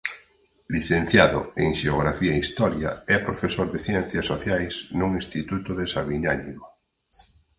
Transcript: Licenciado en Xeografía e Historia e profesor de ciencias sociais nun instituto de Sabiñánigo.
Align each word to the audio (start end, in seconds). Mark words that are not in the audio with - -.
Licenciado 0.75 1.39
en 1.63 1.69
Xeografía 1.81 2.33
e 2.35 2.43
Historia 2.45 2.91
e 3.13 3.25
profesor 3.27 3.67
de 3.73 3.79
ciencias 3.87 4.25
sociais 4.31 4.73
nun 4.99 5.11
instituto 5.21 5.69
de 5.79 5.85
Sabiñánigo. 5.93 6.65